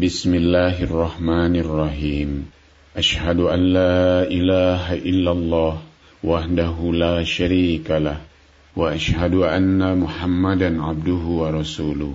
بسم 0.00 0.34
الله 0.34 0.82
الرحمن 0.82 1.56
الرحيم. 1.56 2.46
أشهد 2.96 3.40
أن 3.40 3.60
لا 3.60 4.26
إله 4.26 4.94
إلا 4.94 5.32
الله 5.32 5.78
وحده 6.24 6.92
لا 6.92 7.24
شريك 7.24 7.90
له 7.90 8.16
وأشهد 8.76 9.34
أن 9.34 9.98
محمدا 9.98 10.82
عبده 10.82 11.12
ورسوله. 11.12 12.14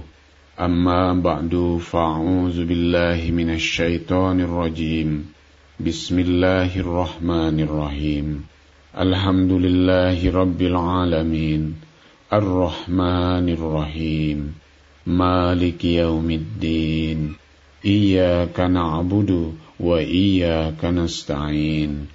أما 0.60 1.14
بعد 1.14 1.80
فأعوذ 1.92 2.66
بالله 2.66 3.32
من 3.32 3.54
الشيطان 3.54 4.40
الرجيم. 4.40 5.26
بسم 5.80 6.20
الله 6.20 6.80
الرحمن 6.80 7.60
الرحيم. 7.60 8.44
الحمد 9.00 9.52
لله 9.52 10.32
رب 10.32 10.62
العالمين. 10.62 11.76
الرحمن 12.34 13.50
الرحيم. 13.50 14.54
مالك 15.08 15.86
يوم 15.86 16.32
الدين. 16.32 17.49
إياك 17.85 18.61
نعبد 18.61 19.53
وإياك 19.81 20.85
نستعين 20.85 22.07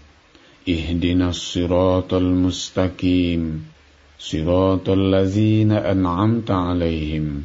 اهدنا 0.69 1.29
الصراط 1.29 2.13
المستقيم 2.13 3.65
صراط 4.19 4.89
الذين 4.89 5.71
أنعمت 5.71 6.51
عليهم 6.51 7.43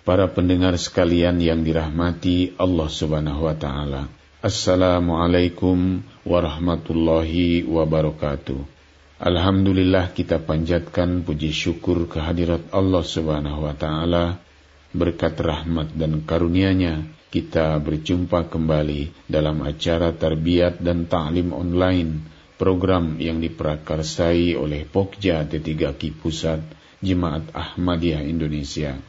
Para 0.00 0.26
pendengar 0.32 0.74
sekalian 0.74 1.38
yang 1.38 1.62
dirahmati 1.62 2.56
Allah 2.58 2.88
Subhanahu 2.88 3.46
wa 3.46 3.54
taala. 3.54 4.08
Assalamualaikum 4.42 6.02
warahmatullahi 6.26 7.62
wabarakatuh. 7.68 8.73
Alhamdulillah 9.15 10.11
kita 10.11 10.43
panjatkan 10.43 11.23
puji 11.23 11.55
syukur 11.55 12.03
kehadirat 12.11 12.67
Allah 12.75 12.99
Subhanahu 12.99 13.63
wa 13.63 13.71
taala. 13.71 14.43
Berkat 14.91 15.39
rahmat 15.39 15.95
dan 15.95 16.27
karunia-Nya 16.27 17.07
kita 17.31 17.79
berjumpa 17.79 18.51
kembali 18.51 19.27
dalam 19.31 19.63
acara 19.63 20.11
tarbiyat 20.11 20.83
dan 20.83 21.07
ta'lim 21.07 21.55
online, 21.55 22.27
program 22.59 23.15
yang 23.15 23.39
diprakarsai 23.39 24.51
oleh 24.59 24.83
Pokja 24.83 25.47
T3Ki 25.47 26.11
Pusat 26.19 26.59
Jemaat 26.99 27.55
Ahmadiyah 27.55 28.19
Indonesia. 28.19 28.99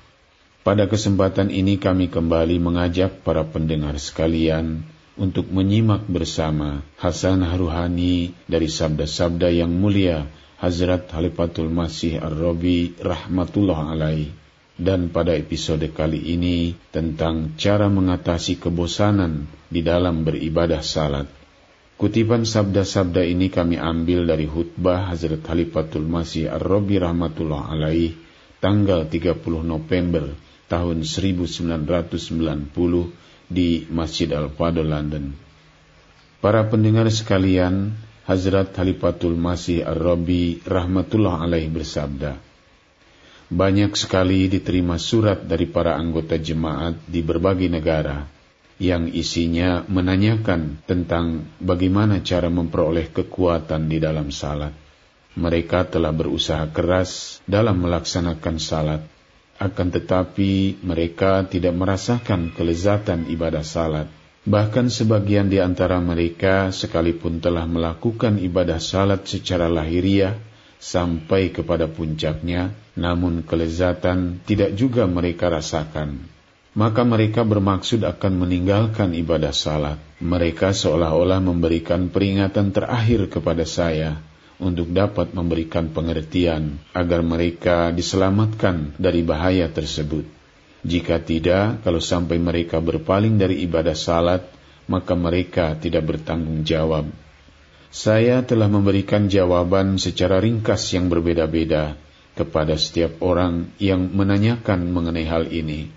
Pada 0.63 0.87
kesempatan 0.87 1.51
ini 1.51 1.83
kami 1.83 2.07
kembali 2.15 2.63
mengajak 2.63 3.27
para 3.27 3.43
pendengar 3.43 3.99
sekalian 3.99 4.87
untuk 5.17 5.49
menyimak 5.49 6.05
bersama 6.07 6.85
Hasan 7.01 7.41
Haruhani 7.41 8.37
dari 8.45 8.69
sabda-sabda 8.69 9.49
yang 9.49 9.73
mulia 9.73 10.29
Hazrat 10.61 11.09
Halifatul 11.13 11.73
Masih 11.73 12.21
Ar-Rabi 12.21 12.97
rahmatullah 13.01 13.93
alaih 13.93 14.29
dan 14.77 15.09
pada 15.09 15.33
episode 15.33 15.89
kali 15.93 16.37
ini 16.37 16.77
tentang 16.93 17.57
cara 17.57 17.89
mengatasi 17.89 18.61
kebosanan 18.61 19.49
di 19.73 19.81
dalam 19.81 20.21
beribadah 20.21 20.85
salat. 20.85 21.29
Kutipan 21.97 22.45
sabda-sabda 22.45 23.25
ini 23.25 23.49
kami 23.49 23.81
ambil 23.81 24.29
dari 24.29 24.45
khutbah 24.45 25.09
Hazrat 25.09 25.41
Halifatul 25.49 26.05
Masih 26.05 26.53
Ar-Rabi 26.53 27.01
rahmatullah 27.01 27.73
alaih 27.73 28.13
tanggal 28.61 29.09
30 29.09 29.41
November 29.65 30.29
tahun 30.69 31.09
1990 31.09 33.25
di 33.47 33.87
Masjid 33.91 34.31
Al-Fadl 34.31 34.87
London. 34.87 35.35
Para 36.43 36.67
pendengar 36.67 37.09
sekalian, 37.11 37.97
Hazrat 38.27 38.75
Halifatul 38.75 39.39
Masih 39.39 39.87
Ar-Rabi 39.87 40.63
rahmatullah 40.67 41.47
alaih 41.47 41.71
bersabda, 41.71 42.39
banyak 43.47 43.95
sekali 43.95 44.51
diterima 44.51 44.99
surat 44.99 45.47
dari 45.47 45.71
para 45.71 45.95
anggota 45.95 46.35
jemaat 46.35 46.99
di 47.07 47.23
berbagai 47.23 47.71
negara 47.71 48.27
yang 48.83 49.09
isinya 49.09 49.87
menanyakan 49.87 50.83
tentang 50.85 51.47
bagaimana 51.63 52.21
cara 52.27 52.51
memperoleh 52.51 53.09
kekuatan 53.15 53.87
di 53.87 54.03
dalam 54.03 54.35
salat. 54.35 54.75
Mereka 55.39 55.87
telah 55.87 56.11
berusaha 56.11 56.67
keras 56.75 57.39
dalam 57.47 57.79
melaksanakan 57.79 58.57
salat, 58.59 59.07
akan 59.57 59.89
tetapi 59.89 60.85
mereka 60.85 61.45
tidak 61.49 61.73
merasakan 61.73 62.53
kelezatan 62.53 63.29
ibadah 63.33 63.65
salat. 63.65 64.09
Bahkan 64.47 64.93
sebagian 64.93 65.51
di 65.51 65.59
antara 65.59 65.99
mereka 65.99 66.71
sekalipun 66.71 67.43
telah 67.43 67.67
melakukan 67.67 68.39
ibadah 68.39 68.79
salat 68.79 69.27
secara 69.27 69.67
lahiriah 69.67 70.39
sampai 70.79 71.51
kepada 71.51 71.91
puncaknya, 71.91 72.71
namun 72.95 73.43
kelezatan 73.43 74.39
tidak 74.47 74.79
juga 74.79 75.09
mereka 75.11 75.51
rasakan. 75.51 76.23
Maka 76.77 77.03
mereka 77.09 77.43
bermaksud 77.43 78.05
akan 78.05 78.47
meninggalkan 78.47 79.17
ibadah 79.17 79.51
salat. 79.51 79.97
Mereka 80.21 80.77
seolah-olah 80.77 81.41
memberikan 81.41 82.13
peringatan 82.13 82.71
terakhir 82.71 83.33
kepada 83.33 83.65
saya, 83.65 84.21
untuk 84.57 84.89
dapat 84.89 85.37
memberikan 85.37 85.93
pengertian 85.93 86.81
agar 86.97 87.21
mereka 87.21 87.93
diselamatkan 87.93 88.97
dari 88.97 89.21
bahaya 89.21 89.69
tersebut. 89.69 90.25
Jika 90.87 91.21
tidak, 91.21 91.83
kalau 91.83 92.01
sampai 92.01 92.39
mereka 92.39 92.81
berpaling 92.81 93.37
dari 93.37 93.67
ibadah 93.67 93.97
salat, 93.99 94.47
maka 94.87 95.19
mereka 95.19 95.75
tidak 95.77 96.07
bertanggung 96.07 96.63
jawab. 96.63 97.11
Saya 97.91 98.45
telah 98.47 98.71
memberikan 98.71 99.27
jawaban 99.27 99.99
secara 99.99 100.39
ringkas 100.39 100.95
yang 100.95 101.11
berbeda-beda 101.11 101.99
kepada 102.37 102.77
setiap 102.77 103.19
orang 103.25 103.73
yang 103.81 104.13
menanyakan 104.13 104.93
mengenai 104.93 105.27
hal 105.27 105.49
ini. 105.49 105.91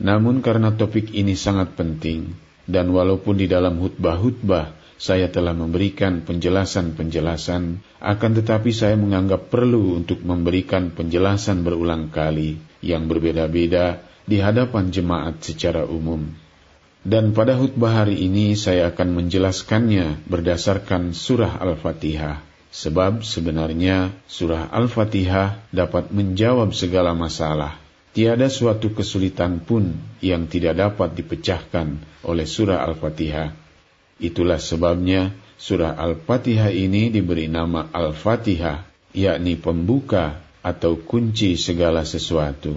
Namun 0.00 0.40
karena 0.40 0.72
topik 0.72 1.12
ini 1.12 1.36
sangat 1.36 1.76
penting, 1.76 2.32
dan 2.64 2.88
walaupun 2.94 3.36
di 3.36 3.50
dalam 3.50 3.76
hutbah-hutbah 3.76 4.79
saya 5.00 5.32
telah 5.32 5.56
memberikan 5.56 6.20
penjelasan-penjelasan, 6.28 7.80
akan 8.04 8.30
tetapi 8.36 8.68
saya 8.68 9.00
menganggap 9.00 9.48
perlu 9.48 9.96
untuk 9.96 10.20
memberikan 10.20 10.92
penjelasan 10.92 11.64
berulang 11.64 12.12
kali 12.12 12.60
yang 12.84 13.08
berbeda-beda 13.08 14.04
di 14.28 14.44
hadapan 14.44 14.92
jemaat 14.92 15.40
secara 15.40 15.88
umum. 15.88 16.28
Dan 17.00 17.32
pada 17.32 17.56
khutbah 17.56 18.04
hari 18.04 18.28
ini 18.28 18.52
saya 18.52 18.92
akan 18.92 19.24
menjelaskannya 19.24 20.28
berdasarkan 20.28 21.16
surah 21.16 21.56
Al-Fatihah. 21.56 22.44
Sebab 22.70 23.24
sebenarnya 23.24 24.12
surah 24.28 24.68
Al-Fatihah 24.68 25.64
dapat 25.72 26.12
menjawab 26.12 26.76
segala 26.76 27.16
masalah. 27.16 27.80
Tiada 28.12 28.52
suatu 28.52 28.92
kesulitan 28.92 29.64
pun 29.64 29.96
yang 30.20 30.44
tidak 30.44 30.76
dapat 30.76 31.16
dipecahkan 31.16 32.04
oleh 32.20 32.44
surah 32.44 32.84
Al-Fatihah. 32.84 33.59
Itulah 34.20 34.60
sebabnya 34.60 35.32
surah 35.56 35.96
Al-Fatihah 35.96 36.68
ini 36.68 37.08
diberi 37.08 37.48
nama 37.48 37.88
Al-Fatihah, 37.88 38.84
yakni 39.16 39.56
pembuka 39.56 40.44
atau 40.60 41.00
kunci 41.00 41.56
segala 41.56 42.04
sesuatu. 42.04 42.76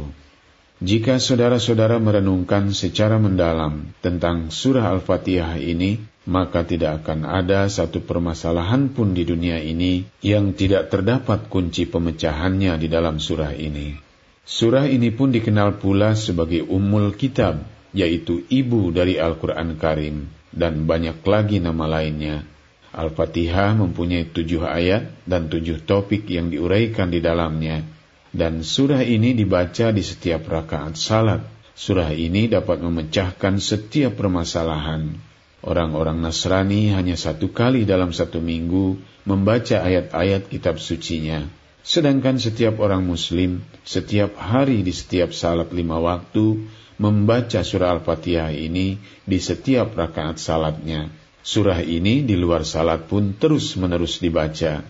Jika 0.79 1.19
saudara-saudara 1.19 1.99
merenungkan 1.99 2.71
secara 2.71 3.19
mendalam 3.19 3.91
tentang 3.99 4.55
surah 4.55 4.95
Al-Fatihah 4.95 5.59
ini, 5.59 5.99
maka 6.23 6.63
tidak 6.63 7.03
akan 7.03 7.27
ada 7.27 7.67
satu 7.67 7.99
permasalahan 7.99 8.87
pun 8.95 9.11
di 9.11 9.27
dunia 9.27 9.59
ini 9.59 10.07
yang 10.23 10.55
tidak 10.55 10.95
terdapat 10.95 11.51
kunci 11.51 11.91
pemecahannya 11.91 12.79
di 12.79 12.87
dalam 12.87 13.19
surah 13.19 13.51
ini. 13.51 13.99
Surah 14.47 14.87
ini 14.87 15.11
pun 15.11 15.35
dikenal 15.35 15.79
pula 15.79 16.15
sebagai 16.15 16.63
Ummul 16.67 17.15
Kitab, 17.19 17.63
yaitu 17.91 18.47
ibu 18.47 18.95
dari 18.95 19.19
Al-Quran 19.19 19.75
Karim 19.75 20.42
dan 20.53 20.85
banyak 20.85 21.25
lagi 21.25 21.57
nama 21.57 21.89
lainnya. 21.89 22.45
Al-Fatihah 22.93 23.73
mempunyai 23.73 24.29
tujuh 24.29 24.61
ayat 24.61 25.25
dan 25.25 25.49
tujuh 25.49 25.81
topik 25.81 26.29
yang 26.29 26.53
diuraikan 26.53 27.09
di 27.09 27.19
dalamnya. 27.19 27.81
Dan 28.29 28.61
surah 28.61 29.01
ini 29.01 29.33
dibaca 29.33 29.89
di 29.89 30.05
setiap 30.05 30.45
rakaat 30.45 30.93
salat. 30.93 31.41
Surah 31.73 32.13
ini 32.13 32.45
dapat 32.45 32.85
memecahkan 32.85 33.57
setiap 33.57 34.13
permasalahan. 34.13 35.17
Orang-orang 35.65 36.21
Nasrani 36.21 36.93
hanya 36.93 37.17
satu 37.17 37.49
kali 37.49 37.89
dalam 37.89 38.13
satu 38.13 38.37
minggu 38.37 39.01
membaca 39.25 39.81
ayat-ayat 39.81 40.53
kitab 40.53 40.77
sucinya. 40.77 41.49
Sedangkan 41.83 42.37
setiap 42.37 42.77
orang 42.79 43.03
muslim 43.03 43.59
setiap 43.83 44.39
hari 44.39 44.87
di 44.87 44.95
setiap 44.95 45.35
salat 45.35 45.75
lima 45.75 45.99
waktu 45.99 46.63
membaca 47.01 47.61
surah 47.65 47.97
Al-Fatihah 47.99 48.53
ini 48.53 48.97
di 49.25 49.37
setiap 49.41 49.93
rakaat 49.97 50.37
salatnya. 50.37 51.09
Surah 51.43 51.83
ini 51.83 52.23
di 52.23 52.39
luar 52.39 52.63
salat 52.63 53.09
pun 53.09 53.35
terus-menerus 53.35 54.23
dibaca. 54.23 54.85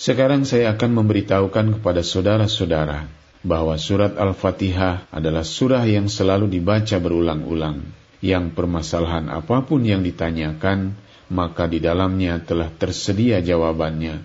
Sekarang 0.00 0.48
saya 0.48 0.72
akan 0.72 0.96
memberitahukan 0.96 1.76
kepada 1.76 2.00
saudara-saudara 2.00 3.04
bahwa 3.44 3.76
surat 3.76 4.16
Al-Fatihah 4.16 5.12
adalah 5.12 5.44
surah 5.44 5.84
yang 5.84 6.08
selalu 6.08 6.48
dibaca 6.48 6.96
berulang-ulang. 6.96 7.84
Yang 8.20 8.52
permasalahan 8.52 9.32
apa 9.32 9.64
pun 9.64 9.80
yang 9.80 10.04
ditanyakan, 10.04 10.92
maka 11.32 11.64
di 11.68 11.80
dalamnya 11.80 12.40
telah 12.40 12.68
tersedia 12.68 13.40
jawabannya. 13.40 14.24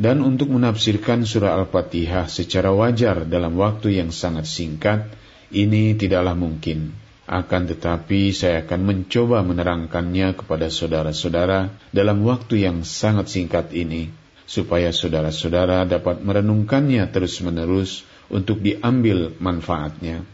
Dan 0.00 0.24
untuk 0.24 0.48
menafsirkan 0.52 1.28
surah 1.28 1.60
Al-Fatihah 1.60 2.24
secara 2.28 2.72
wajar 2.72 3.28
dalam 3.28 3.60
waktu 3.60 4.00
yang 4.00 4.08
sangat 4.08 4.48
singkat, 4.48 5.12
ini 5.50 5.94
tidaklah 5.98 6.34
mungkin. 6.34 6.94
Akan 7.30 7.70
tetapi 7.70 8.34
saya 8.34 8.66
akan 8.66 8.80
mencoba 8.82 9.46
menerangkannya 9.46 10.34
kepada 10.34 10.66
saudara-saudara 10.66 11.70
dalam 11.94 12.26
waktu 12.26 12.66
yang 12.66 12.82
sangat 12.82 13.30
singkat 13.30 13.70
ini, 13.70 14.10
supaya 14.50 14.90
saudara-saudara 14.90 15.86
dapat 15.86 16.18
merenungkannya 16.26 17.06
terus-menerus 17.14 18.02
untuk 18.26 18.58
diambil 18.58 19.30
manfaatnya. 19.38 20.26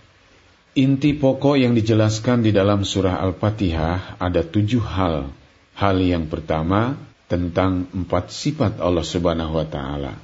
Inti 0.77 1.17
pokok 1.17 1.61
yang 1.61 1.77
dijelaskan 1.77 2.45
di 2.45 2.53
dalam 2.53 2.85
surah 2.85 3.21
Al-Fatihah 3.25 4.21
ada 4.21 4.41
tujuh 4.41 4.85
hal. 4.85 5.33
Hal 5.77 5.97
yang 6.01 6.33
pertama, 6.33 6.97
tentang 7.27 7.91
empat 7.91 8.31
sifat 8.31 8.79
Allah 8.79 9.03
Subhanahu 9.03 9.59
wa 9.59 9.67
taala. 9.67 10.15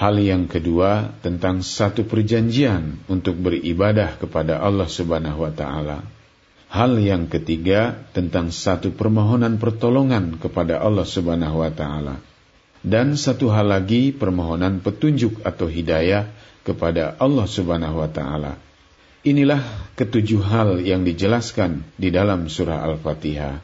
Hal 0.00 0.16
yang 0.16 0.48
kedua 0.48 1.12
tentang 1.20 1.60
satu 1.60 2.08
perjanjian 2.08 3.04
untuk 3.12 3.36
beribadah 3.36 4.16
kepada 4.16 4.56
Allah 4.56 4.88
Subhanahu 4.88 5.44
wa 5.44 5.52
taala. 5.52 6.00
Hal 6.72 6.96
yang 6.96 7.28
ketiga 7.28 8.00
tentang 8.16 8.48
satu 8.48 8.96
permohonan 8.96 9.60
pertolongan 9.60 10.40
kepada 10.40 10.80
Allah 10.80 11.04
Subhanahu 11.04 11.60
wa 11.60 11.68
taala. 11.68 12.16
Dan 12.80 13.20
satu 13.20 13.52
hal 13.52 13.68
lagi 13.68 14.08
permohonan 14.16 14.80
petunjuk 14.80 15.44
atau 15.44 15.68
hidayah 15.68 16.32
kepada 16.64 17.20
Allah 17.20 17.44
Subhanahu 17.44 18.00
wa 18.00 18.08
taala. 18.08 18.56
Inilah 19.20 19.60
ketujuh 20.00 20.40
hal 20.40 20.80
yang 20.80 21.04
dijelaskan 21.04 21.84
di 22.00 22.08
dalam 22.08 22.48
surah 22.48 22.88
Al-Fatihah. 22.88 23.60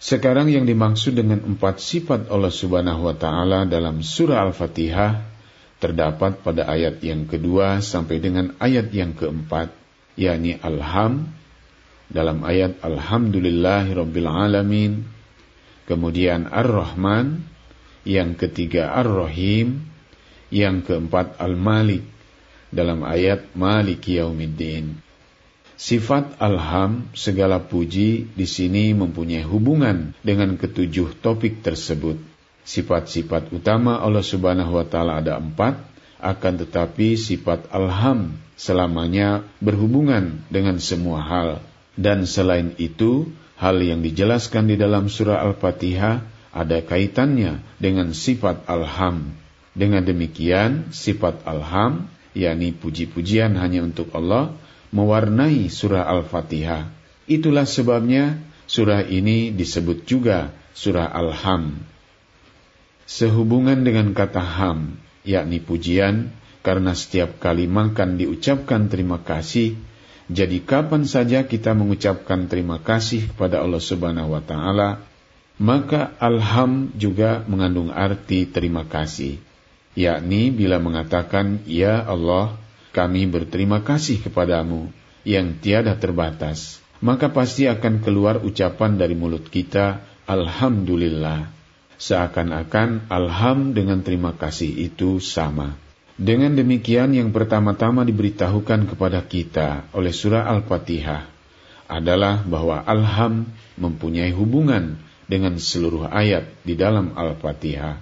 Sekarang 0.00 0.48
yang 0.48 0.64
dimaksud 0.64 1.20
dengan 1.20 1.44
empat 1.44 1.84
sifat 1.84 2.32
Allah 2.32 2.48
Subhanahu 2.48 3.12
wa 3.12 3.12
taala 3.12 3.68
dalam 3.68 4.00
surah 4.00 4.40
Al-Fatihah 4.40 5.35
terdapat 5.82 6.40
pada 6.40 6.68
ayat 6.68 7.02
yang 7.04 7.28
kedua 7.28 7.84
sampai 7.84 8.16
dengan 8.20 8.56
ayat 8.62 8.88
yang 8.92 9.12
keempat 9.12 9.72
yakni 10.16 10.56
alham 10.60 11.28
dalam 12.08 12.46
ayat 12.46 12.80
alhamdulillahirabbil 12.80 14.30
alamin 14.30 15.04
kemudian 15.84 16.48
ar-rahman 16.48 17.44
yang 18.06 18.38
ketiga 18.38 18.94
ar-rahim 18.94 19.84
yang 20.48 20.80
keempat 20.80 21.36
al-malik 21.42 22.06
dalam 22.70 23.02
ayat 23.04 23.52
malik 23.52 24.06
yaumiddin 24.06 25.06
Sifat 25.76 26.40
alham, 26.40 27.12
segala 27.12 27.60
puji 27.60 28.32
di 28.32 28.48
sini 28.48 28.96
mempunyai 28.96 29.44
hubungan 29.44 30.16
dengan 30.24 30.56
ketujuh 30.56 31.20
topik 31.20 31.60
tersebut. 31.60 32.16
Sifat-sifat 32.66 33.54
utama 33.54 34.02
Allah 34.02 34.26
Subhanahu 34.26 34.74
wa 34.74 34.82
Ta'ala 34.82 35.22
ada 35.22 35.38
empat, 35.38 35.78
akan 36.18 36.54
tetapi 36.66 37.14
sifat 37.14 37.70
alham 37.70 38.34
selamanya 38.58 39.46
berhubungan 39.62 40.42
dengan 40.50 40.82
semua 40.82 41.22
hal. 41.22 41.62
Dan 41.94 42.26
selain 42.26 42.74
itu, 42.82 43.30
hal 43.54 43.78
yang 43.78 44.02
dijelaskan 44.02 44.66
di 44.66 44.74
dalam 44.74 45.06
surah 45.06 45.46
Al-Fatihah 45.46 46.26
ada 46.50 46.78
kaitannya 46.82 47.62
dengan 47.78 48.10
sifat 48.10 48.66
alham. 48.66 49.30
Dengan 49.76 50.02
demikian, 50.02 50.90
sifat 50.90 51.46
alham, 51.46 52.10
yakni 52.34 52.74
puji-pujian 52.74 53.54
hanya 53.54 53.86
untuk 53.86 54.10
Allah, 54.10 54.58
mewarnai 54.90 55.70
surah 55.70 56.02
Al-Fatihah. 56.02 56.90
Itulah 57.30 57.68
sebabnya 57.68 58.42
surah 58.66 59.06
ini 59.06 59.54
disebut 59.54 60.02
juga 60.02 60.50
surah 60.74 61.10
Al-Ham. 61.10 61.95
Sehubungan 63.06 63.86
dengan 63.86 64.10
kata 64.10 64.42
ham, 64.42 64.98
yakni 65.22 65.62
pujian, 65.62 66.34
karena 66.66 66.90
setiap 66.90 67.38
kali 67.38 67.70
makan 67.70 68.18
diucapkan 68.18 68.90
terima 68.90 69.22
kasih, 69.22 69.78
jadi 70.26 70.58
kapan 70.66 71.06
saja 71.06 71.46
kita 71.46 71.70
mengucapkan 71.78 72.50
terima 72.50 72.82
kasih 72.82 73.30
kepada 73.30 73.62
Allah 73.62 73.78
Subhanahu 73.78 74.34
wa 74.34 74.42
taala, 74.42 75.06
maka 75.62 76.18
alham 76.18 76.90
juga 76.98 77.46
mengandung 77.46 77.94
arti 77.94 78.50
terima 78.50 78.82
kasih, 78.82 79.38
yakni 79.94 80.50
bila 80.50 80.82
mengatakan 80.82 81.62
ya 81.70 82.02
Allah, 82.02 82.58
kami 82.90 83.30
berterima 83.30 83.86
kasih 83.86 84.18
kepadamu 84.26 84.90
yang 85.22 85.62
tiada 85.62 85.94
terbatas, 85.94 86.82
maka 86.98 87.30
pasti 87.30 87.70
akan 87.70 88.02
keluar 88.02 88.42
ucapan 88.42 88.98
dari 88.98 89.14
mulut 89.14 89.46
kita, 89.46 90.02
Alhamdulillah. 90.26 91.55
Seakan-akan 91.96 93.08
alham 93.08 93.72
dengan 93.72 94.04
terima 94.04 94.36
kasih 94.36 94.68
itu 94.68 95.16
sama. 95.16 95.80
Dengan 96.16 96.56
demikian 96.56 97.12
yang 97.12 97.32
pertama-tama 97.32 98.04
diberitahukan 98.04 98.88
kepada 98.88 99.24
kita 99.24 99.88
oleh 99.92 100.12
surah 100.12 100.48
Al-Fatihah 100.48 101.28
adalah 101.88 102.40
bahwa 102.44 102.80
alham 102.84 103.48
mempunyai 103.76 104.32
hubungan 104.32 104.96
dengan 105.28 105.60
seluruh 105.60 106.08
ayat 106.08 106.48
di 106.64 106.72
dalam 106.76 107.12
Al-Fatihah. 107.12 108.00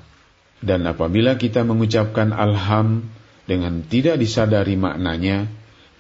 Dan 0.65 0.87
apabila 0.89 1.37
kita 1.37 1.67
mengucapkan 1.67 2.31
alham 2.33 3.07
dengan 3.45 3.85
tidak 3.85 4.17
disadari 4.17 4.79
maknanya, 4.79 5.51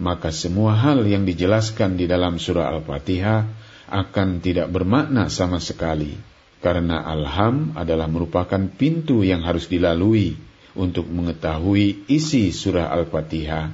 maka 0.00 0.34
semua 0.34 0.74
hal 0.74 1.04
yang 1.06 1.28
dijelaskan 1.28 1.94
di 2.00 2.10
dalam 2.10 2.40
surah 2.40 2.74
Al-Fatihah 2.74 3.46
akan 3.90 4.42
tidak 4.42 4.72
bermakna 4.72 5.28
sama 5.28 5.60
sekali. 5.60 6.33
Karena 6.64 7.04
alham 7.04 7.76
adalah 7.76 8.08
merupakan 8.08 8.58
pintu 8.72 9.20
yang 9.20 9.44
harus 9.44 9.68
dilalui 9.68 10.32
untuk 10.72 11.04
mengetahui 11.04 12.08
isi 12.08 12.48
surah 12.56 12.88
Al-Fatihah. 12.88 13.68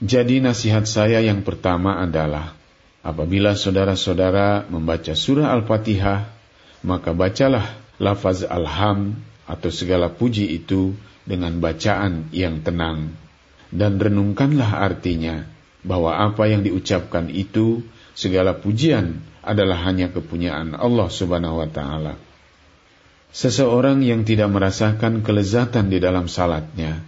Jadi 0.00 0.40
nasihat 0.40 0.88
saya 0.88 1.20
yang 1.20 1.44
pertama 1.44 2.00
adalah, 2.00 2.56
apabila 3.04 3.52
saudara-saudara 3.52 4.64
membaca 4.72 5.12
surah 5.12 5.52
Al-Fatihah, 5.52 6.32
maka 6.88 7.12
bacalah 7.12 7.76
lafaz 8.00 8.48
alham 8.48 9.20
atau 9.44 9.68
segala 9.68 10.08
puji 10.08 10.56
itu 10.56 10.96
dengan 11.28 11.60
bacaan 11.60 12.32
yang 12.32 12.64
tenang 12.64 13.12
dan 13.74 13.98
renungkanlah 13.98 14.80
artinya 14.80 15.44
bahwa 15.84 16.16
apa 16.16 16.48
yang 16.48 16.64
diucapkan 16.64 17.28
itu 17.28 17.84
segala 18.14 18.56
pujian 18.58 19.20
adalah 19.44 19.84
hanya 19.84 20.08
kepunyaan 20.10 20.72
Allah 20.78 21.10
Subhanahu 21.10 21.60
wa 21.60 21.68
taala. 21.68 22.14
Seseorang 23.34 24.00
yang 24.06 24.22
tidak 24.22 24.48
merasakan 24.54 25.26
kelezatan 25.26 25.90
di 25.90 25.98
dalam 25.98 26.30
salatnya, 26.30 27.02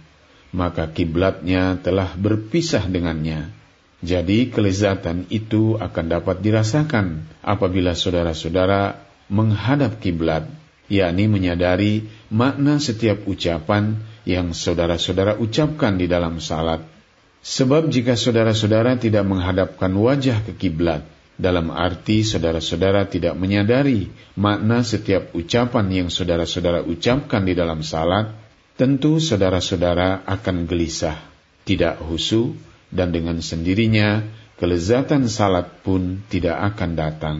maka 0.51 0.91
kiblatnya 0.91 1.79
telah 1.79 2.11
berpisah 2.19 2.83
dengannya. 2.83 3.55
Jadi 4.03 4.53
kelezatan 4.53 5.25
itu 5.33 5.79
akan 5.79 6.05
dapat 6.05 6.43
dirasakan 6.43 7.25
apabila 7.41 7.97
saudara-saudara 7.97 9.01
menghadap 9.31 9.97
kiblat 9.97 10.45
yakni 10.87 11.27
menyadari 11.27 12.07
makna 12.31 12.79
setiap 12.79 13.27
ucapan 13.27 13.99
yang 14.23 14.55
saudara-saudara 14.55 15.39
ucapkan 15.39 15.99
di 15.99 16.07
dalam 16.07 16.39
salat. 16.43 16.83
Sebab 17.41 17.89
jika 17.93 18.17
saudara-saudara 18.17 18.97
tidak 18.97 19.23
menghadapkan 19.23 19.93
wajah 19.93 20.43
ke 20.43 20.57
kiblat, 20.57 21.05
dalam 21.37 21.69
arti 21.69 22.25
saudara-saudara 22.25 23.05
tidak 23.05 23.37
menyadari 23.37 24.09
makna 24.33 24.81
setiap 24.81 25.37
ucapan 25.37 25.85
yang 25.93 26.09
saudara-saudara 26.09 26.81
ucapkan 26.81 27.45
di 27.45 27.53
dalam 27.53 27.85
salat, 27.85 28.33
tentu 28.73 29.21
saudara-saudara 29.21 30.25
akan 30.25 30.65
gelisah, 30.65 31.17
tidak 31.61 32.01
husu, 32.01 32.57
dan 32.89 33.13
dengan 33.13 33.37
sendirinya 33.37 34.25
kelezatan 34.57 35.29
salat 35.29 35.85
pun 35.85 36.25
tidak 36.25 36.57
akan 36.73 36.91
datang. 36.97 37.37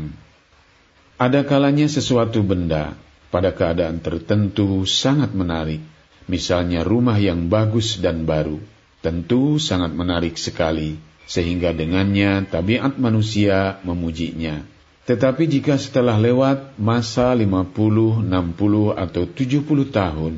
Ada 1.17 1.41
kalanya 1.49 1.89
sesuatu 1.89 2.45
benda 2.45 2.93
pada 3.33 3.49
keadaan 3.49 3.97
tertentu 4.05 4.85
sangat 4.85 5.33
menarik. 5.33 5.81
Misalnya 6.27 6.83
rumah 6.83 7.17
yang 7.17 7.47
bagus 7.47 7.97
dan 8.03 8.27
baru, 8.27 8.59
tentu 9.01 9.61
sangat 9.61 9.93
menarik 9.93 10.35
sekali, 10.39 10.97
sehingga 11.27 11.75
dengannya 11.75 12.47
tabiat 12.47 12.97
manusia 12.97 13.77
memujinya. 13.83 14.63
Tetapi 15.07 15.47
jika 15.47 15.79
setelah 15.79 16.19
lewat 16.19 16.75
masa 16.75 17.31
50, 17.31 18.27
60, 18.27 18.91
atau 18.91 19.23
70 19.23 19.87
tahun, 19.87 20.33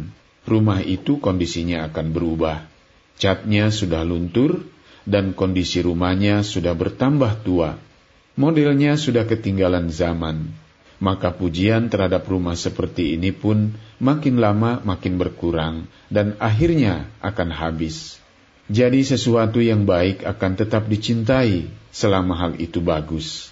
rumah 0.46 0.80
itu 0.86 1.18
kondisinya 1.18 1.89
akan 1.89 2.13
berubah. 2.13 2.70
Catnya 3.18 3.74
sudah 3.74 4.06
luntur, 4.06 4.62
dan 5.10 5.34
kondisi 5.34 5.82
rumahnya 5.82 6.46
sudah 6.46 6.78
bertambah 6.78 7.42
tua. 7.42 7.82
Modelnya 8.38 8.94
sudah 8.96 9.25
ketinggalan 9.25 9.89
zaman, 9.89 10.54
maka 11.01 11.34
pujian 11.34 11.89
terhadap 11.89 12.28
rumah 12.30 12.54
seperti 12.54 13.18
ini 13.18 13.34
pun 13.34 13.74
makin 13.98 14.38
lama 14.38 14.84
makin 14.86 15.18
berkurang 15.18 15.88
dan 16.12 16.36
akhirnya 16.39 17.10
akan 17.24 17.50
habis. 17.51 18.20
Jadi 18.69 19.01
sesuatu 19.01 19.57
yang 19.57 19.89
baik 19.89 20.21
akan 20.29 20.51
tetap 20.53 20.85
dicintai 20.85 21.65
selama 21.89 22.38
hal 22.38 22.53
itu 22.61 22.77
bagus. 22.85 23.49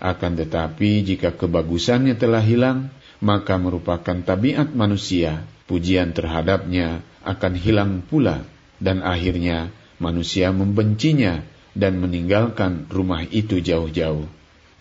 Akan 0.00 0.40
tetapi 0.40 1.04
jika 1.04 1.36
kebagusannya 1.36 2.16
telah 2.16 2.40
hilang, 2.40 2.88
maka 3.20 3.60
merupakan 3.60 4.16
tabiat 4.24 4.72
manusia 4.72 5.44
pujian 5.68 6.16
terhadapnya 6.16 7.04
akan 7.24 7.52
hilang 7.56 7.92
pula 8.04 8.44
dan 8.80 9.00
akhirnya 9.00 9.72
manusia 9.96 10.52
membencinya 10.52 11.44
dan 11.72 12.00
meninggalkan 12.00 12.88
rumah 12.88 13.24
itu 13.28 13.60
jauh-jauh. 13.60 14.28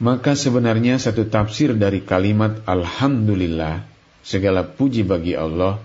Maka 0.03 0.35
sebenarnya 0.35 0.99
satu 0.99 1.27
tafsir 1.31 1.71
dari 1.79 2.03
kalimat 2.03 2.59
Alhamdulillah, 2.67 3.87
segala 4.25 4.67
puji 4.67 5.07
bagi 5.07 5.35
Allah, 5.37 5.79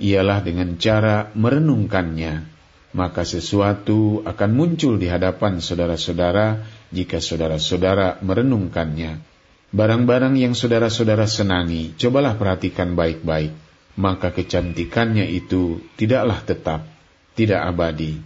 ialah 0.00 0.40
dengan 0.40 0.78
cara 0.80 1.28
merenungkannya. 1.36 2.57
Maka 2.96 3.20
sesuatu 3.24 4.24
akan 4.24 4.50
muncul 4.56 4.96
di 4.96 5.12
hadapan 5.12 5.60
saudara-saudara 5.60 6.64
jika 6.88 7.20
saudara-saudara 7.20 8.24
merenungkannya. 8.24 9.20
Barang-barang 9.68 10.32
yang 10.40 10.56
saudara-saudara 10.56 11.28
senangi, 11.28 11.92
cobalah 12.00 12.40
perhatikan 12.40 12.96
baik-baik. 12.96 13.52
Maka 14.00 14.32
kecantikannya 14.32 15.28
itu 15.28 15.84
tidaklah 16.00 16.40
tetap, 16.40 16.88
tidak 17.36 17.60
abadi. 17.66 18.16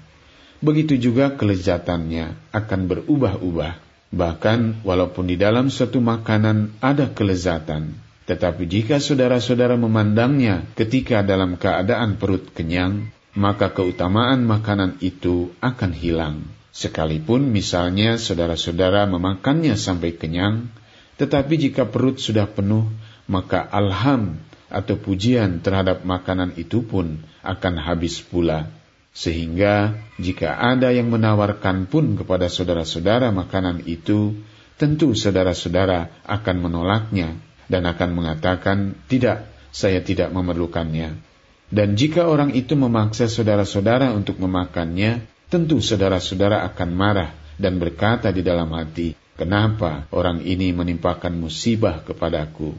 Begitu 0.63 0.95
juga 1.11 1.35
kelezatannya 1.35 2.55
akan 2.55 2.81
berubah-ubah. 2.87 3.75
Bahkan 4.13 4.87
walaupun 4.87 5.27
di 5.27 5.41
dalam 5.41 5.73
suatu 5.73 5.99
makanan 5.99 6.79
ada 6.85 7.11
kelezatan, 7.11 7.97
tetapi 8.29 8.69
jika 8.69 9.03
saudara-saudara 9.03 9.75
memandangnya 9.75 10.69
ketika 10.79 11.25
dalam 11.27 11.59
keadaan 11.59 12.21
perut 12.21 12.53
kenyang, 12.55 13.11
maka 13.33 13.73
keutamaan 13.73 14.45
makanan 14.45 15.01
itu 15.01 15.57
akan 15.65 15.93
hilang. 15.97 16.37
Sekalipun 16.73 17.53
misalnya 17.53 18.17
saudara-saudara 18.17 19.05
memakannya 19.09 19.77
sampai 19.77 20.17
kenyang, 20.17 20.73
tetapi 21.21 21.61
jika 21.61 21.85
perut 21.89 22.17
sudah 22.17 22.49
penuh, 22.49 22.89
maka 23.29 23.61
alham 23.61 24.41
atau 24.73 24.97
pujian 24.97 25.61
terhadap 25.61 26.09
makanan 26.09 26.57
itu 26.57 26.81
pun 26.81 27.21
akan 27.45 27.75
habis 27.77 28.25
pula. 28.25 28.73
Sehingga 29.13 30.01
jika 30.17 30.57
ada 30.57 30.89
yang 30.89 31.13
menawarkan 31.13 31.85
pun 31.85 32.17
kepada 32.17 32.49
saudara-saudara 32.49 33.29
makanan 33.29 33.85
itu, 33.85 34.41
tentu 34.81 35.13
saudara-saudara 35.13 36.25
akan 36.25 36.57
menolaknya 36.65 37.37
dan 37.69 37.85
akan 37.85 38.17
mengatakan, 38.17 38.97
"Tidak, 39.13 39.69
saya 39.69 40.01
tidak 40.01 40.33
memerlukannya." 40.33 41.32
Dan 41.73 41.97
jika 41.97 42.29
orang 42.29 42.53
itu 42.53 42.77
memaksa 42.77 43.33
saudara-saudara 43.33 44.13
untuk 44.13 44.37
memakannya, 44.37 45.25
tentu 45.49 45.81
saudara-saudara 45.81 46.69
akan 46.69 46.91
marah 46.93 47.33
dan 47.57 47.81
berkata 47.81 48.29
di 48.29 48.45
dalam 48.45 48.69
hati, 48.77 49.17
Kenapa 49.33 50.05
orang 50.13 50.45
ini 50.45 50.77
menimpakan 50.77 51.33
musibah 51.33 52.05
kepadaku? 52.05 52.77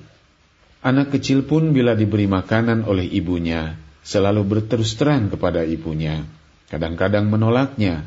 Anak 0.85 1.09
kecil 1.09 1.49
pun 1.49 1.73
bila 1.73 1.97
diberi 1.97 2.29
makanan 2.29 2.85
oleh 2.85 3.09
ibunya, 3.09 3.73
selalu 4.05 4.45
berterus 4.45 4.93
terang 4.93 5.33
kepada 5.33 5.65
ibunya. 5.65 6.21
Kadang-kadang 6.69 7.25
menolaknya, 7.25 8.05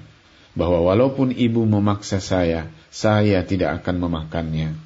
bahwa 0.55 0.87
walaupun 0.87 1.35
ibu 1.35 1.67
memaksa 1.67 2.23
saya, 2.23 2.71
saya 2.89 3.43
tidak 3.43 3.83
akan 3.83 4.07
memakannya. 4.07 4.79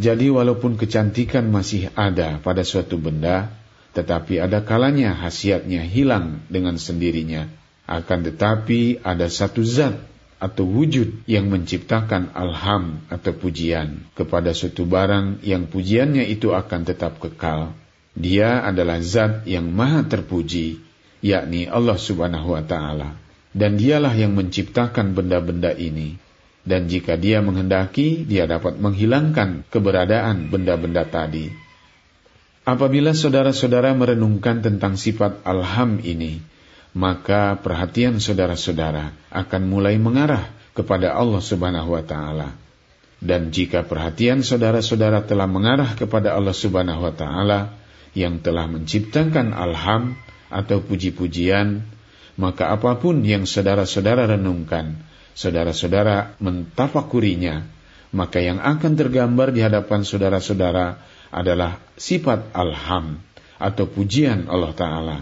Jadi 0.00 0.32
walaupun 0.32 0.80
kecantikan 0.80 1.50
masih 1.52 1.92
ada 1.98 2.40
pada 2.40 2.64
suatu 2.64 2.96
benda, 2.96 3.52
tetapi 3.90 4.38
ada 4.38 4.62
kalanya 4.62 5.14
khasiatnya 5.18 5.82
hilang 5.82 6.46
dengan 6.46 6.78
sendirinya. 6.78 7.50
Akan 7.90 8.22
tetapi 8.22 9.02
ada 9.02 9.26
satu 9.26 9.66
zat 9.66 9.98
atau 10.40 10.64
wujud 10.64 11.26
yang 11.28 11.50
menciptakan 11.52 12.32
alham 12.32 13.02
atau 13.12 13.34
pujian 13.34 14.08
kepada 14.16 14.54
suatu 14.54 14.88
barang 14.88 15.44
yang 15.44 15.68
pujiannya 15.68 16.24
itu 16.30 16.54
akan 16.54 16.86
tetap 16.86 17.18
kekal. 17.18 17.76
Dia 18.16 18.62
adalah 18.62 19.02
zat 19.02 19.44
yang 19.44 19.68
maha 19.70 20.06
terpuji, 20.06 20.80
yakni 21.20 21.66
Allah 21.68 21.98
subhanahu 21.98 22.56
wa 22.56 22.64
ta'ala. 22.64 23.18
Dan 23.50 23.74
dialah 23.74 24.14
yang 24.14 24.38
menciptakan 24.38 25.12
benda-benda 25.12 25.74
ini. 25.74 26.14
Dan 26.62 26.86
jika 26.86 27.18
dia 27.18 27.42
menghendaki, 27.42 28.22
dia 28.22 28.46
dapat 28.46 28.78
menghilangkan 28.78 29.66
keberadaan 29.66 30.54
benda-benda 30.54 31.02
tadi. 31.02 31.50
Apabila 32.70 33.10
saudara-saudara 33.10 33.90
merenungkan 33.98 34.62
tentang 34.62 34.94
sifat 34.94 35.42
alham 35.42 35.98
ini, 36.06 36.38
maka 36.94 37.58
perhatian 37.58 38.22
saudara-saudara 38.22 39.10
akan 39.34 39.62
mulai 39.66 39.98
mengarah 39.98 40.46
kepada 40.70 41.18
Allah 41.18 41.42
Subhanahu 41.42 41.98
wa 41.98 42.04
taala. 42.06 42.54
Dan 43.18 43.50
jika 43.50 43.82
perhatian 43.82 44.46
saudara-saudara 44.46 45.26
telah 45.26 45.50
mengarah 45.50 45.98
kepada 45.98 46.30
Allah 46.38 46.54
Subhanahu 46.54 47.10
wa 47.10 47.10
taala 47.10 47.74
yang 48.14 48.38
telah 48.38 48.70
menciptakan 48.70 49.50
alham 49.50 50.14
atau 50.46 50.78
puji-pujian, 50.78 51.82
maka 52.38 52.70
apa 52.70 53.02
pun 53.02 53.18
yang 53.26 53.50
saudara-saudara 53.50 54.30
renungkan, 54.30 54.94
saudara-saudara 55.34 56.38
mentafakurinya, 56.38 57.66
maka 58.14 58.38
yang 58.38 58.62
akan 58.62 58.94
tergambar 58.94 59.50
di 59.50 59.58
hadapan 59.58 60.06
saudara-saudara 60.06 61.18
adalah 61.30 61.78
sifat 61.94 62.50
alham 62.54 63.18
atau 63.58 63.86
pujian 63.86 64.50
Allah 64.50 64.72
Ta'ala 64.74 65.18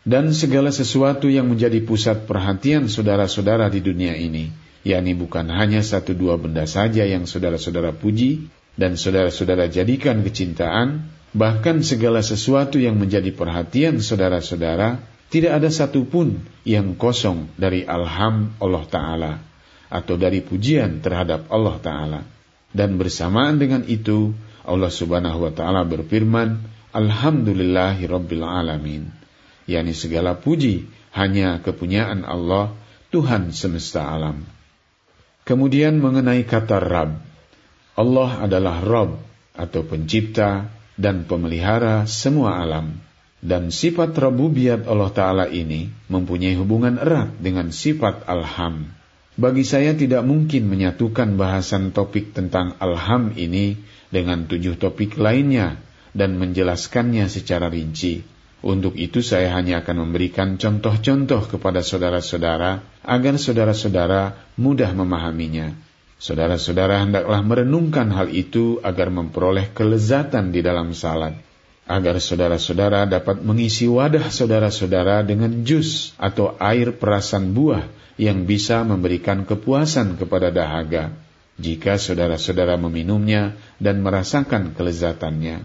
dan 0.00 0.32
segala 0.32 0.72
sesuatu 0.72 1.28
yang 1.28 1.52
menjadi 1.52 1.84
pusat 1.84 2.24
perhatian 2.24 2.88
saudara-saudara 2.88 3.68
di 3.68 3.84
dunia 3.84 4.16
ini, 4.16 4.48
yakni 4.80 5.12
bukan 5.12 5.52
hanya 5.52 5.84
satu 5.84 6.16
dua 6.16 6.40
benda 6.40 6.64
saja 6.64 7.04
yang 7.04 7.28
saudara-saudara 7.28 7.92
puji 7.92 8.48
dan 8.80 8.96
saudara-saudara 8.96 9.68
jadikan 9.68 10.24
kecintaan, 10.24 11.04
bahkan 11.36 11.84
segala 11.84 12.24
sesuatu 12.24 12.80
yang 12.80 12.96
menjadi 12.96 13.28
perhatian 13.36 14.00
saudara-saudara, 14.00 15.04
tidak 15.28 15.60
ada 15.60 15.68
satupun 15.68 16.48
yang 16.64 16.96
kosong 16.96 17.52
dari 17.60 17.84
alham 17.84 18.56
Allah 18.56 18.84
Ta'ala 18.88 19.32
atau 19.92 20.16
dari 20.16 20.40
pujian 20.40 21.04
terhadap 21.04 21.44
Allah 21.52 21.76
Ta'ala. 21.76 22.20
Dan 22.72 22.96
bersamaan 22.96 23.60
dengan 23.60 23.84
itu, 23.84 24.32
Allah 24.66 24.92
Subhanahu 24.92 25.48
wa 25.48 25.52
Ta'ala 25.52 25.86
berfirman, 25.86 26.60
Alhamdulillahi 26.90 28.02
Rabbil 28.10 28.44
Alamin 28.44 29.20
yakni 29.70 29.94
segala 29.94 30.34
puji 30.34 30.90
hanya 31.14 31.62
kepunyaan 31.62 32.26
Allah, 32.26 32.74
Tuhan 33.14 33.54
semesta 33.54 34.10
alam. 34.10 34.42
Kemudian 35.46 36.02
mengenai 36.02 36.42
kata 36.42 36.82
Rab, 36.82 37.22
Allah 37.94 38.30
adalah 38.42 38.82
Rob 38.82 39.18
atau 39.54 39.82
pencipta 39.86 40.70
dan 40.98 41.26
pemelihara 41.26 42.06
semua 42.10 42.58
alam. 42.58 42.98
Dan 43.40 43.72
sifat 43.72 44.12
rububiyat 44.20 44.84
Allah 44.84 45.10
Ta'ala 45.16 45.44
ini 45.48 45.88
mempunyai 46.12 46.60
hubungan 46.60 47.00
erat 47.00 47.40
dengan 47.40 47.72
sifat 47.72 48.28
alham. 48.28 48.92
Bagi 49.40 49.64
saya 49.64 49.96
tidak 49.96 50.28
mungkin 50.28 50.68
menyatukan 50.68 51.40
bahasan 51.40 51.96
topik 51.96 52.36
tentang 52.36 52.76
alham 52.76 53.32
ini 53.40 53.80
dengan 54.10 54.44
tujuh 54.50 54.76
topik 54.76 55.16
lainnya 55.16 55.78
dan 56.12 56.36
menjelaskannya 56.36 57.30
secara 57.30 57.70
rinci. 57.70 58.26
Untuk 58.60 58.92
itu 59.00 59.24
saya 59.24 59.56
hanya 59.56 59.80
akan 59.80 60.04
memberikan 60.04 60.60
contoh-contoh 60.60 61.48
kepada 61.48 61.80
saudara-saudara 61.80 62.84
agar 63.00 63.34
saudara-saudara 63.40 64.52
mudah 64.60 64.92
memahaminya. 64.92 65.72
Saudara-saudara 66.20 67.00
hendaklah 67.00 67.40
merenungkan 67.40 68.12
hal 68.12 68.28
itu 68.28 68.76
agar 68.84 69.08
memperoleh 69.08 69.72
kelezatan 69.72 70.52
di 70.52 70.60
dalam 70.60 70.92
salat. 70.92 71.32
Agar 71.88 72.20
saudara-saudara 72.20 73.08
dapat 73.08 73.40
mengisi 73.40 73.88
wadah 73.88 74.28
saudara-saudara 74.28 75.24
dengan 75.24 75.64
jus 75.64 76.12
atau 76.20 76.52
air 76.60 76.92
perasan 76.92 77.56
buah 77.56 77.88
yang 78.20 78.44
bisa 78.44 78.84
memberikan 78.84 79.48
kepuasan 79.48 80.20
kepada 80.20 80.52
dahaga. 80.52 81.16
Jika 81.60 82.00
saudara-saudara 82.00 82.80
meminumnya 82.80 83.52
dan 83.76 84.00
merasakan 84.00 84.72
kelezatannya. 84.72 85.60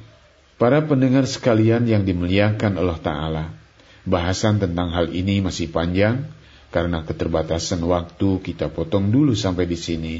Para 0.60 0.84
pendengar 0.84 1.24
sekalian 1.24 1.88
yang 1.88 2.04
dimuliakan 2.04 2.75
Allah 2.75 3.00
Ta'ala, 3.00 3.46
bahasan 4.04 4.60
tentang 4.60 4.92
hal 4.92 5.12
ini 5.16 5.40
masih 5.40 5.72
panjang, 5.72 6.28
karena 6.75 7.08
keterbatasan 7.08 7.80
waktu 7.88 8.44
kita 8.44 8.68
potong 8.68 9.08
dulu 9.08 9.32
sampai 9.32 9.64
di 9.64 9.80
sini. 9.80 10.16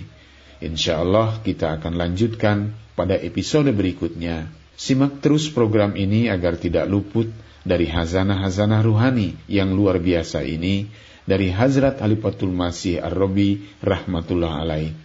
Insya 0.64 1.04
Allah 1.04 1.44
kita 1.44 1.76
akan 1.80 2.00
lanjutkan 2.00 2.72
pada 2.96 3.20
episode 3.20 3.68
berikutnya. 3.76 4.48
Simak 4.76 5.20
terus 5.20 5.52
program 5.52 5.96
ini 6.00 6.32
agar 6.32 6.56
tidak 6.56 6.88
luput 6.88 7.28
dari 7.68 7.88
hazanah-hazanah 7.88 8.80
ruhani 8.84 9.36
yang 9.52 9.76
luar 9.76 10.00
biasa 10.00 10.44
ini 10.48 10.88
dari 11.28 11.52
Hazrat 11.52 12.00
Halifatul 12.00 12.52
Masih 12.56 13.04
Ar-Rabi 13.04 13.80
rahmatullah 13.84 14.64
alaih. 14.64 15.05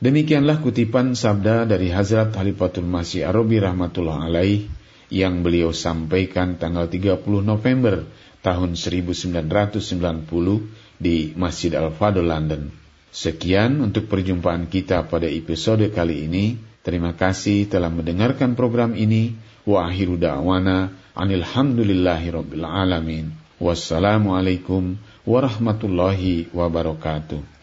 Demikianlah 0.00 0.64
kutipan 0.64 1.12
sabda 1.12 1.68
dari 1.68 1.92
Hazrat 1.92 2.32
Halifatul 2.32 2.88
Masih 2.88 3.28
Arabi 3.28 3.60
rahmatullah 3.60 4.32
alaih 4.32 4.64
yang 5.12 5.44
beliau 5.44 5.76
sampaikan 5.76 6.56
tanggal 6.56 6.88
30 6.88 7.20
November 7.44 8.08
tahun 8.40 8.80
1990 8.80 9.36
di 10.96 11.36
Masjid 11.36 11.76
Al-Fadl 11.76 12.24
London. 12.24 12.72
Sekian 13.12 13.84
untuk 13.84 14.08
perjumpaan 14.08 14.72
kita 14.72 15.04
pada 15.04 15.28
episode 15.28 15.84
kali 15.92 16.24
ini. 16.24 16.56
Terima 16.80 17.12
kasih 17.12 17.68
telah 17.68 17.92
mendengarkan 17.92 18.56
program 18.56 18.96
ini. 18.96 19.36
Wa 19.68 19.84
akhiru 19.84 20.16
da'wana 20.16 20.96
Anilhamdulillahi 21.12 22.32
alamin. 22.64 23.36
Wassalamualaikum 23.60 24.96
warahmatullahi 25.28 26.48
wabarakatuh. 26.56 27.59